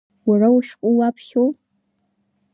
[0.27, 1.49] Уара ашәҟәы уаԥхьоу?